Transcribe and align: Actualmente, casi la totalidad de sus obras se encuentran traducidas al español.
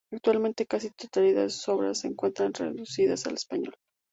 Actualmente, 0.11 0.65
casi 0.65 0.87
la 0.87 0.95
totalidad 0.95 1.43
de 1.43 1.51
sus 1.51 1.69
obras 1.69 1.99
se 1.99 2.07
encuentran 2.07 2.51
traducidas 2.53 3.27
al 3.27 3.35
español. 3.35 3.75